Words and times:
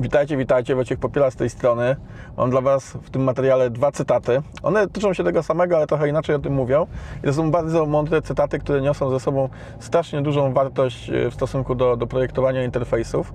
Witajcie, 0.00 0.36
witajcie, 0.36 0.74
Wojciech 0.74 0.98
Popiela 0.98 1.30
z 1.30 1.36
tej 1.36 1.50
strony. 1.50 1.96
Mam 2.36 2.50
dla 2.50 2.60
Was 2.60 2.92
w 3.02 3.10
tym 3.10 3.22
materiale 3.22 3.70
dwa 3.70 3.92
cytaty. 3.92 4.42
One 4.62 4.88
tyczą 4.88 5.14
się 5.14 5.24
tego 5.24 5.42
samego, 5.42 5.76
ale 5.76 5.86
trochę 5.86 6.08
inaczej 6.08 6.36
o 6.36 6.38
tym 6.38 6.52
mówią. 6.52 6.86
I 7.22 7.26
to 7.26 7.32
są 7.32 7.50
bardzo 7.50 7.86
mądre 7.86 8.22
cytaty, 8.22 8.58
które 8.58 8.80
niosą 8.80 9.10
ze 9.10 9.20
sobą 9.20 9.48
strasznie 9.80 10.22
dużą 10.22 10.52
wartość 10.52 11.10
e, 11.10 11.30
w 11.30 11.34
stosunku 11.34 11.74
do, 11.74 11.96
do 11.96 12.06
projektowania 12.06 12.64
interfejsów. 12.64 13.32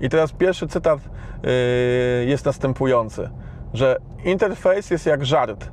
I 0.00 0.08
teraz 0.08 0.32
pierwszy 0.32 0.68
cytat 0.68 1.00
yy, 1.42 1.50
jest 2.26 2.44
następujący, 2.44 3.30
że 3.74 3.96
interfejs 4.24 4.90
jest 4.90 5.06
jak 5.06 5.24
żart. 5.24 5.70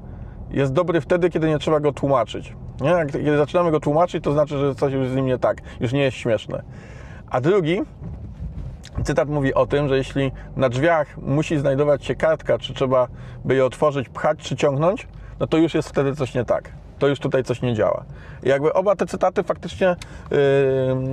Jest 0.51 0.73
dobry 0.73 1.01
wtedy, 1.01 1.29
kiedy 1.29 1.47
nie 1.47 1.59
trzeba 1.59 1.79
go 1.79 1.91
tłumaczyć. 1.91 2.55
Nie? 2.81 2.89
Jak, 2.89 3.11
kiedy 3.11 3.37
zaczynamy 3.37 3.71
go 3.71 3.79
tłumaczyć, 3.79 4.23
to 4.23 4.31
znaczy, 4.31 4.57
że 4.57 4.75
coś 4.75 4.93
już 4.93 5.07
z 5.07 5.15
nim 5.15 5.25
nie 5.25 5.37
tak, 5.37 5.61
już 5.79 5.93
nie 5.93 6.01
jest 6.01 6.17
śmieszne. 6.17 6.63
A 7.29 7.41
drugi 7.41 7.81
Cytat 9.03 9.29
mówi 9.29 9.53
o 9.53 9.65
tym, 9.65 9.87
że 9.87 9.97
jeśli 9.97 10.31
na 10.55 10.69
drzwiach 10.69 11.17
musi 11.17 11.57
znajdować 11.57 12.05
się 12.05 12.15
kartka, 12.15 12.57
czy 12.57 12.73
trzeba 12.73 13.07
by 13.45 13.55
je 13.55 13.65
otworzyć, 13.65 14.09
pchać 14.09 14.39
czy 14.39 14.55
ciągnąć, 14.55 15.07
no 15.39 15.47
to 15.47 15.57
już 15.57 15.73
jest 15.73 15.89
wtedy 15.89 16.15
coś 16.15 16.33
nie 16.33 16.45
tak. 16.45 16.71
To 16.99 17.07
już 17.07 17.19
tutaj 17.19 17.43
coś 17.43 17.61
nie 17.61 17.73
działa. 17.73 18.05
I 18.43 18.49
jakby 18.49 18.73
oba 18.73 18.95
te 18.95 19.05
cytaty 19.05 19.43
faktycznie 19.43 19.95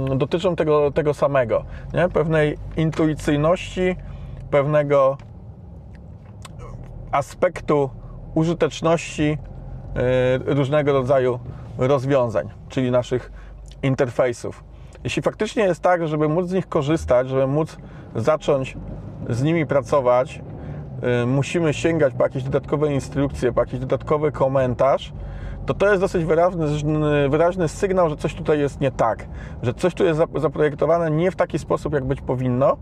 yy, 0.08 0.16
dotyczą 0.16 0.56
tego, 0.56 0.90
tego 0.90 1.14
samego, 1.14 1.64
nie? 1.94 2.08
pewnej 2.08 2.58
intuicyjności, 2.76 3.96
pewnego 4.50 5.18
aspektu 7.12 7.90
użyteczności 8.34 9.38
yy, 10.46 10.54
różnego 10.54 10.92
rodzaju 10.92 11.38
rozwiązań, 11.78 12.48
czyli 12.68 12.90
naszych 12.90 13.32
interfejsów. 13.82 14.64
Jeśli 15.04 15.22
faktycznie 15.22 15.62
jest 15.62 15.80
tak, 15.80 16.08
żeby 16.08 16.28
móc 16.28 16.48
z 16.48 16.52
nich 16.52 16.68
korzystać, 16.68 17.28
żeby 17.28 17.46
móc 17.46 17.76
zacząć 18.14 18.76
z 19.28 19.42
nimi 19.42 19.66
pracować, 19.66 20.40
yy, 21.02 21.26
musimy 21.26 21.74
sięgać 21.74 22.14
po 22.14 22.22
jakieś 22.22 22.42
dodatkowe 22.42 22.94
instrukcje, 22.94 23.52
po 23.52 23.60
jakiś 23.60 23.80
dodatkowy 23.80 24.32
komentarz, 24.32 25.12
to 25.66 25.74
to 25.74 25.88
jest 25.88 26.00
dosyć 26.00 26.24
wyraźny, 26.24 26.66
wyraźny 27.28 27.68
sygnał, 27.68 28.08
że 28.08 28.16
coś 28.16 28.34
tutaj 28.34 28.58
jest 28.58 28.80
nie 28.80 28.90
tak, 28.90 29.26
że 29.62 29.74
coś 29.74 29.94
tu 29.94 30.04
jest 30.04 30.20
zaprojektowane 30.36 31.10
nie 31.10 31.30
w 31.30 31.36
taki 31.36 31.58
sposób, 31.58 31.92
jak 31.92 32.04
być 32.04 32.20
powinno. 32.20 32.76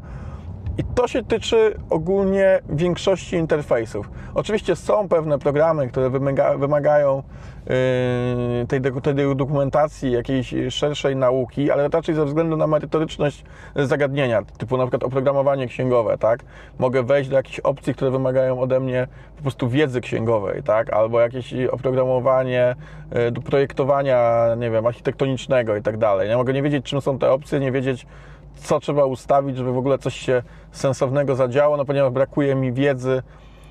I 0.78 0.84
to 0.84 1.08
się 1.08 1.24
tyczy 1.24 1.74
ogólnie 1.90 2.60
większości 2.68 3.36
interfejsów. 3.36 4.10
Oczywiście 4.34 4.76
są 4.76 5.08
pewne 5.08 5.38
programy, 5.38 5.88
które 5.88 6.10
wymaga, 6.10 6.58
wymagają 6.58 7.22
yy, 7.66 8.66
tej, 8.66 8.80
tej, 8.80 9.36
dokumentacji, 9.36 10.12
jakiejś 10.12 10.54
szerszej 10.70 11.16
nauki, 11.16 11.70
ale 11.70 11.88
raczej 11.88 12.14
ze 12.14 12.24
względu 12.24 12.56
na 12.56 12.66
merytoryczność 12.66 13.44
zagadnienia, 13.76 14.42
typu 14.58 14.76
na 14.76 14.84
przykład 14.84 15.04
oprogramowanie 15.04 15.66
księgowe, 15.66 16.18
tak? 16.18 16.40
Mogę 16.78 17.02
wejść 17.02 17.30
do 17.30 17.36
jakichś 17.36 17.60
opcji, 17.60 17.94
które 17.94 18.10
wymagają 18.10 18.60
ode 18.60 18.80
mnie 18.80 19.06
po 19.36 19.42
prostu 19.42 19.68
wiedzy 19.68 20.00
księgowej, 20.00 20.62
tak? 20.62 20.92
Albo 20.92 21.20
jakieś 21.20 21.54
oprogramowanie 21.70 22.76
yy, 23.14 23.30
do 23.30 23.40
projektowania, 23.40 24.46
nie 24.58 24.70
wiem, 24.70 24.86
architektonicznego 24.86 25.76
i 25.76 25.82
tak 25.82 25.96
dalej. 25.96 26.30
Ja 26.30 26.36
mogę 26.36 26.52
nie 26.52 26.62
wiedzieć, 26.62 26.84
czym 26.84 27.00
są 27.00 27.18
te 27.18 27.30
opcje, 27.30 27.60
nie 27.60 27.72
wiedzieć, 27.72 28.06
co 28.56 28.80
trzeba 28.80 29.04
ustawić, 29.04 29.56
żeby 29.56 29.72
w 29.72 29.78
ogóle 29.78 29.98
coś 29.98 30.16
się 30.16 30.42
sensownego 30.72 31.34
zadziało, 31.34 31.76
no 31.76 31.84
ponieważ 31.84 32.12
brakuje 32.12 32.54
mi 32.54 32.72
wiedzy 32.72 33.22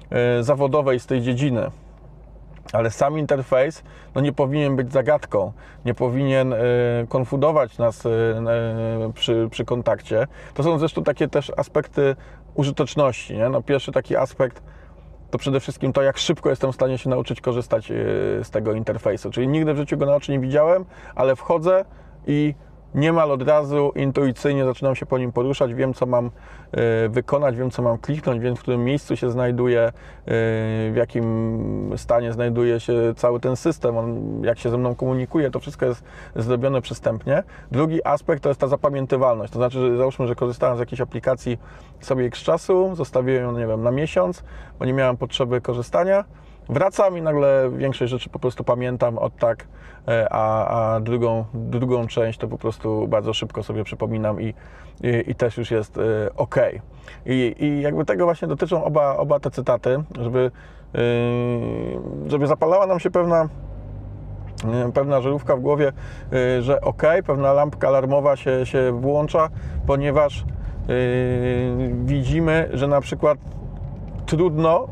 e, 0.09 0.43
zawodowej 0.43 0.99
z 0.99 1.05
tej 1.05 1.21
dziedziny. 1.21 1.71
Ale 2.73 2.91
sam 2.91 3.19
interfejs 3.19 3.83
no 4.15 4.21
nie 4.21 4.33
powinien 4.33 4.75
być 4.75 4.91
zagadką, 4.91 5.53
nie 5.85 5.93
powinien 5.93 6.53
e, 6.53 6.57
konfudować 7.09 7.77
nas 7.77 8.05
e, 8.05 8.09
przy, 9.13 9.47
przy 9.51 9.65
kontakcie. 9.65 10.27
To 10.53 10.63
są 10.63 10.79
zresztą 10.79 11.03
takie 11.03 11.27
też 11.27 11.51
aspekty 11.57 12.15
użyteczności. 12.55 13.37
Nie? 13.37 13.49
No 13.49 13.61
pierwszy 13.61 13.91
taki 13.91 14.15
aspekt 14.15 14.63
to 15.31 15.37
przede 15.37 15.59
wszystkim 15.59 15.93
to, 15.93 16.01
jak 16.01 16.17
szybko 16.17 16.49
jestem 16.49 16.71
w 16.71 16.75
stanie 16.75 16.97
się 16.97 17.09
nauczyć 17.09 17.41
korzystać 17.41 17.87
z 18.43 18.49
tego 18.49 18.73
interfejsu. 18.73 19.31
Czyli 19.31 19.47
nigdy 19.47 19.73
w 19.73 19.77
życiu 19.77 19.97
go 19.97 20.05
na 20.05 20.15
oczy 20.15 20.31
nie 20.31 20.39
widziałem, 20.39 20.85
ale 21.15 21.35
wchodzę 21.35 21.85
i 22.27 22.55
niemal 22.95 23.31
od 23.31 23.41
razu 23.41 23.91
intuicyjnie 23.95 24.65
zaczynam 24.65 24.95
się 24.95 25.05
po 25.05 25.17
nim 25.17 25.31
poruszać, 25.31 25.73
wiem 25.73 25.93
co 25.93 26.05
mam 26.05 26.25
e, 26.71 27.09
wykonać, 27.09 27.55
wiem 27.55 27.71
co 27.71 27.81
mam 27.81 27.97
kliknąć, 27.97 28.41
wiem 28.41 28.55
w 28.55 28.59
którym 28.59 28.83
miejscu 28.83 29.15
się 29.15 29.31
znajduje, 29.31 29.91
w 30.25 30.93
jakim 30.95 31.93
stanie 31.97 32.33
znajduje 32.33 32.79
się 32.79 32.93
cały 33.15 33.39
ten 33.39 33.55
system, 33.55 33.97
on 33.97 34.41
jak 34.43 34.59
się 34.59 34.69
ze 34.69 34.77
mną 34.77 34.95
komunikuje, 34.95 35.51
to 35.51 35.59
wszystko 35.59 35.85
jest 35.85 36.03
zrobione 36.35 36.81
przystępnie. 36.81 37.43
Drugi 37.71 38.05
aspekt 38.05 38.43
to 38.43 38.49
jest 38.49 38.61
ta 38.61 38.67
zapamiętywalność, 38.67 39.53
to 39.53 39.59
znaczy, 39.59 39.79
że 39.79 39.97
załóżmy, 39.97 40.27
że 40.27 40.35
korzystałem 40.35 40.77
z 40.77 40.79
jakiejś 40.79 41.01
aplikacji 41.01 41.57
sobie 42.01 42.25
x 42.25 42.39
czasu, 42.39 42.95
zostawiłem 42.95 43.43
ją, 43.43 43.57
nie 43.57 43.67
wiem, 43.67 43.83
na 43.83 43.91
miesiąc, 43.91 44.43
bo 44.79 44.85
nie 44.85 44.93
miałem 44.93 45.17
potrzeby 45.17 45.61
korzystania, 45.61 46.23
wracam 46.71 47.17
i 47.17 47.21
nagle 47.21 47.71
większość 47.77 48.11
rzeczy 48.11 48.29
po 48.29 48.39
prostu 48.39 48.63
pamiętam 48.63 49.17
od 49.17 49.37
tak, 49.37 49.67
e, 50.07 50.27
a, 50.33 50.67
a 50.95 50.99
drugą, 50.99 51.45
drugą 51.53 52.07
część 52.07 52.39
to 52.39 52.47
po 52.47 52.57
prostu 52.57 53.07
bardzo 53.07 53.33
szybko 53.33 53.63
sobie 53.63 53.83
przypominam 53.83 54.41
i, 54.41 54.45
i, 54.45 54.53
i 55.27 55.35
też 55.35 55.57
już 55.57 55.71
jest 55.71 55.97
e, 55.97 56.01
ok. 56.35 56.55
I, 57.25 57.55
I 57.59 57.81
jakby 57.81 58.05
tego 58.05 58.25
właśnie 58.25 58.47
dotyczą 58.47 58.83
oba, 58.83 59.17
oba 59.17 59.39
te 59.39 59.51
cytaty, 59.51 60.03
żeby, 60.19 60.51
e, 60.95 60.99
żeby 62.29 62.47
zapalała 62.47 62.87
nam 62.87 62.99
się 62.99 63.11
pewna 63.11 63.49
pewna 64.93 65.21
żarówka 65.21 65.55
w 65.55 65.59
głowie, 65.59 65.91
że 66.59 66.81
ok, 66.81 67.03
pewna 67.25 67.53
lampka 67.53 67.87
alarmowa 67.87 68.35
się, 68.35 68.65
się 68.65 68.91
włącza, 68.91 69.49
ponieważ 69.87 70.45
widzimy, 72.03 72.69
że 72.73 72.87
na 72.87 73.01
przykład 73.01 73.37
trudno 74.25 74.87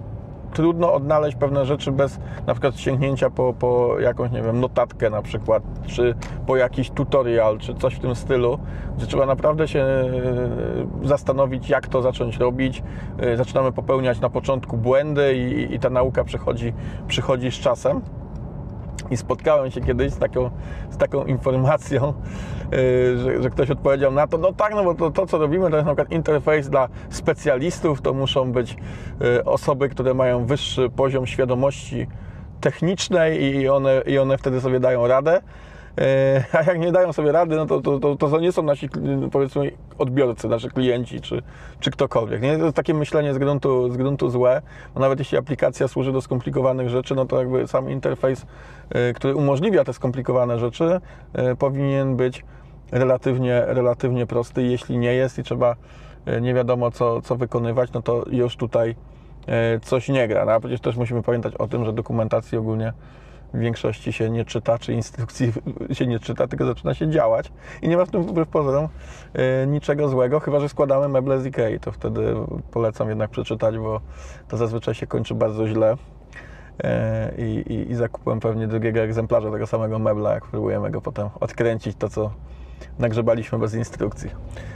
trudno 0.54 0.94
odnaleźć 0.94 1.38
pewne 1.38 1.66
rzeczy 1.66 1.92
bez 1.92 2.20
na 2.48 2.54
przykład 2.54 2.80
sięgnięcia 2.80 3.30
po, 3.30 3.54
po 3.54 4.00
jakąś, 4.00 4.32
nie 4.32 4.42
wiem, 4.42 4.60
notatkę 4.60 5.10
na 5.10 5.22
przykład, 5.22 5.64
czy 5.88 6.16
po 6.48 6.58
jakiś 6.58 6.90
tutorial, 6.90 7.58
czy 7.58 7.76
coś 7.76 7.96
w 7.96 8.00
tym 8.00 8.16
stylu, 8.16 8.60
że 8.98 9.08
trzeba 9.08 9.26
naprawdę 9.26 9.68
się 9.68 9.80
e, 9.80 10.08
zastanowić, 11.04 11.70
jak 11.70 11.88
to 11.88 12.02
zacząć 12.02 12.38
robić. 12.38 12.84
E, 13.20 13.38
zaczynamy 13.38 13.72
popełniać 13.72 14.20
na 14.20 14.30
początku 14.30 14.78
błędy 14.78 15.36
i, 15.36 15.76
i 15.76 15.80
ta 15.80 15.90
nauka 15.90 16.24
przychodzi, 16.24 16.74
przychodzi 17.08 17.52
z 17.52 17.56
czasem. 17.56 18.02
I 19.12 19.18
spotkałem 19.18 19.72
się 19.72 19.82
kiedyś 19.82 20.14
z 20.14 20.18
taką, 20.18 20.50
z 20.90 20.98
taką 20.98 21.26
informacją, 21.26 22.14
yy, 22.72 23.18
że, 23.18 23.44
że, 23.44 23.50
ktoś 23.50 23.72
odpowiedział 23.72 24.12
na 24.12 24.28
to, 24.28 24.38
no 24.38 24.54
tak, 24.54 24.76
no 24.76 24.84
bo 24.84 24.96
to, 24.96 25.12
to, 25.12 25.28
co 25.28 25.38
robimy, 25.38 25.70
to 25.70 25.76
jest 25.76 25.88
na 25.88 25.96
przykład 25.96 26.12
interfejs 26.12 26.70
dla 26.70 26.88
specjalistów, 27.10 28.02
to 28.02 28.14
muszą 28.14 28.52
być 28.52 28.78
yy, 29.20 29.44
osoby, 29.46 29.90
które 29.90 30.14
mają 30.14 30.46
wyższy 30.46 30.90
poziom 30.90 31.26
świadomości 31.26 32.08
technicznej 32.62 33.44
i 33.44 33.70
one, 33.70 34.02
i 34.06 34.18
one 34.18 34.38
wtedy 34.38 34.62
sobie 34.62 34.80
dają 34.80 35.08
radę. 35.08 35.42
E, 36.00 36.44
a 36.60 36.64
jak 36.64 36.80
nie 36.80 36.92
dają 36.92 37.14
sobie 37.14 37.32
rady, 37.32 37.56
no 37.56 37.66
to, 37.66 37.82
to, 37.82 38.00
to, 38.00 38.16
to 38.16 38.40
nie 38.40 38.52
są 38.52 38.64
nasi, 38.64 38.90
powiedzmy, 39.32 39.72
odbiorcy, 39.98 40.48
nasi 40.48 40.70
klienci, 40.70 41.22
czy, 41.22 41.42
czy 41.80 41.92
ktokolwiek. 41.92 42.42
Nie? 42.42 42.58
To 42.58 42.64
jest 42.64 42.76
takie 42.76 42.94
myślenie 42.94 43.34
z 43.34 43.38
gruntu, 43.38 43.92
z 43.92 43.98
gruntu 43.98 44.30
złe, 44.30 44.62
bo 44.94 45.00
nawet 45.00 45.20
jeśli 45.20 45.38
aplikacja 45.38 45.88
służy 45.88 46.12
do 46.12 46.22
skomplikowanych 46.22 46.90
rzeczy, 46.90 47.16
no 47.16 47.26
to 47.26 47.40
jakby 47.40 47.68
sam 47.68 47.90
interfejs, 47.90 48.46
e, 48.90 49.14
który 49.14 49.36
umożliwia 49.36 49.84
te 49.84 49.94
skomplikowane 49.94 50.60
rzeczy, 50.60 51.02
e, 51.34 51.56
powinien 51.56 52.16
być 52.16 52.46
relatywnie, 52.92 53.64
relatywnie 53.68 54.26
prosty. 54.26 54.64
Jeśli 54.64 54.98
nie 54.98 55.14
jest 55.14 55.40
i 55.40 55.44
trzeba 55.44 55.76
nie 56.42 56.54
wiadomo 56.54 56.92
co, 56.92 57.22
co 57.22 57.36
wykonywać, 57.36 57.92
no 57.92 58.02
to 58.02 58.24
już 58.32 58.56
tutaj 58.56 58.96
coś 59.82 60.10
nie 60.10 60.28
gra. 60.28 60.46
No, 60.46 60.52
a 60.52 60.60
przecież 60.60 60.80
też 60.80 60.98
musimy 60.98 61.24
pamiętać 61.24 61.56
o 61.56 61.68
tym, 61.68 61.86
że 61.86 61.94
dokumentacji 61.94 62.58
ogólnie 62.58 62.94
w 63.54 63.60
większości 63.60 64.14
się 64.14 64.30
nie 64.30 64.46
czyta, 64.46 64.80
czy 64.80 64.94
instrukcji 64.94 65.54
się 65.98 66.08
nie 66.08 66.20
czyta, 66.20 66.48
tylko 66.48 66.66
zaczyna 66.66 66.94
się 66.94 67.10
działać 67.10 67.52
i 67.82 67.88
nie 67.88 67.98
ma 67.98 68.06
w 68.06 68.12
tym 68.12 68.24
wbrew 68.24 68.48
pozorom 68.48 68.88
e, 69.34 69.68
niczego 69.68 70.10
złego, 70.10 70.40
chyba 70.40 70.60
że 70.60 70.70
składamy 70.70 71.08
meble 71.08 71.42
z 71.42 71.46
Ikei, 71.46 71.80
to 71.80 71.92
wtedy 71.92 72.36
polecam 72.72 73.10
jednak 73.10 73.30
przeczytać, 73.30 73.78
bo 73.78 74.02
to 74.48 74.58
zazwyczaj 74.58 74.94
się 74.94 75.08
kończy 75.08 75.36
bardzo 75.36 75.68
źle. 75.68 75.96
E, 76.84 77.32
I, 77.38 77.92
i, 77.92 77.96
zakupłem 77.96 78.40
pewnie 78.40 78.68
drugiego 78.68 79.00
egzemplarza 79.00 79.52
tego 79.52 79.68
samego 79.68 80.00
mebla, 80.00 80.34
jak 80.34 80.46
próbujemy 80.46 80.92
go 80.92 81.02
potem 81.02 81.30
odkręcić, 81.40 81.98
to 81.98 82.10
co 82.10 82.32
nagrzebaliśmy 83.00 83.60
bez 83.60 83.74
instrukcji. 83.74 84.30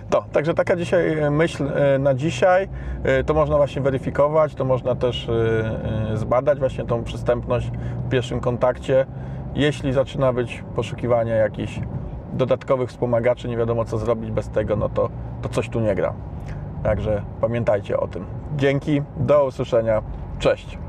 To, 0.09 0.25
także 0.31 0.53
taka 0.53 0.75
dzisiaj 0.75 1.19
e, 1.19 1.31
myśl 1.31 1.63
e, 1.75 2.00
na 2.00 2.13
dzisiaj. 2.13 2.69
E, 3.03 3.23
to 3.23 3.33
można 3.33 3.57
właśnie 3.57 3.81
weryfikować, 3.81 4.55
to 4.55 4.65
można 4.65 4.95
też 4.95 5.29
zbadać 6.13 6.59
właśnie 6.59 6.85
tą 6.85 7.03
przystępność 7.03 7.71
w 8.05 8.09
pierwszym 8.09 8.39
kontakcie. 8.39 9.05
Jeśli 9.55 9.94
zaczyna 9.94 10.33
być 10.33 10.63
poszukiwanie 10.75 11.31
jakichś 11.31 11.79
dodatkowych 12.33 12.89
wspomagaczy, 12.89 13.47
nie 13.47 13.57
wiadomo 13.57 13.85
co 13.85 13.97
zrobić 13.97 14.31
bez 14.31 14.50
tego, 14.50 14.75
no 14.75 14.89
to, 14.89 15.09
to 15.41 15.50
coś 15.50 15.69
tu 15.69 15.79
nie 15.79 15.95
gra. 15.95 16.13
Także 16.83 17.21
pamiętajcie 17.41 18.00
o 18.00 18.07
tym. 18.07 18.25
Dzięki, 18.57 19.01
do 19.17 19.45
usłyszenia, 19.45 20.01
cześć. 20.39 20.82